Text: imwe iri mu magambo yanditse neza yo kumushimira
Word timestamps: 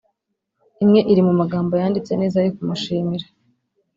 imwe 0.83 0.99
iri 1.11 1.21
mu 1.27 1.33
magambo 1.41 1.73
yanditse 1.81 2.11
neza 2.21 2.37
yo 2.45 2.51
kumushimira 2.55 3.25